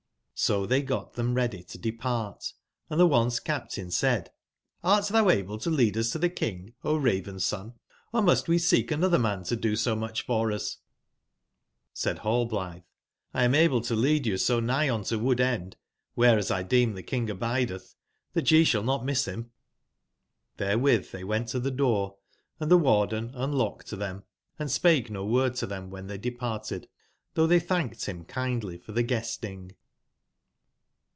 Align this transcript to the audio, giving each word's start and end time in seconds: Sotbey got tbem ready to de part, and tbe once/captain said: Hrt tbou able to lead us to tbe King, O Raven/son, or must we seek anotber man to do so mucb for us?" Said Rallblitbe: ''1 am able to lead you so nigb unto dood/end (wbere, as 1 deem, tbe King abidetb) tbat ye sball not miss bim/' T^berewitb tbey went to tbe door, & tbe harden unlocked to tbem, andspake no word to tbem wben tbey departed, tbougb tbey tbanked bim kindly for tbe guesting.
Sotbey 0.43 0.81
got 0.83 1.13
tbem 1.13 1.35
ready 1.35 1.61
to 1.65 1.77
de 1.77 1.91
part, 1.91 2.53
and 2.89 2.99
tbe 2.99 3.07
once/captain 3.11 3.91
said: 3.91 4.31
Hrt 4.83 5.11
tbou 5.11 5.31
able 5.31 5.59
to 5.59 5.69
lead 5.69 5.95
us 5.95 6.09
to 6.13 6.17
tbe 6.19 6.35
King, 6.35 6.73
O 6.83 6.95
Raven/son, 6.97 7.75
or 8.11 8.23
must 8.23 8.47
we 8.47 8.57
seek 8.57 8.89
anotber 8.89 9.21
man 9.21 9.43
to 9.43 9.55
do 9.55 9.75
so 9.75 9.95
mucb 9.95 10.23
for 10.23 10.51
us?" 10.51 10.77
Said 11.93 12.17
Rallblitbe: 12.21 12.81
''1 12.81 12.83
am 13.35 13.53
able 13.53 13.81
to 13.81 13.93
lead 13.93 14.25
you 14.25 14.35
so 14.39 14.59
nigb 14.59 14.91
unto 14.91 15.19
dood/end 15.19 15.75
(wbere, 16.17 16.37
as 16.39 16.49
1 16.49 16.65
deem, 16.67 16.95
tbe 16.95 17.05
King 17.05 17.27
abidetb) 17.27 17.93
tbat 18.35 18.49
ye 18.49 18.63
sball 18.63 18.83
not 18.83 19.05
miss 19.05 19.27
bim/' 19.27 19.51
T^berewitb 20.57 21.05
tbey 21.07 21.23
went 21.23 21.49
to 21.49 21.59
tbe 21.61 21.77
door, 21.77 22.17
& 22.37 22.59
tbe 22.59 22.83
harden 22.83 23.29
unlocked 23.35 23.85
to 23.89 23.95
tbem, 23.97 24.23
andspake 24.59 25.11
no 25.11 25.23
word 25.23 25.53
to 25.53 25.67
tbem 25.67 25.89
wben 25.91 26.07
tbey 26.07 26.19
departed, 26.19 26.87
tbougb 27.35 27.47
tbey 27.59 27.63
tbanked 27.67 28.03
bim 28.07 28.25
kindly 28.25 28.79
for 28.79 28.91
tbe 28.91 29.05
guesting. 29.07 29.73